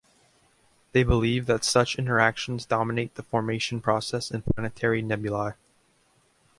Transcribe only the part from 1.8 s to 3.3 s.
interactions dominate the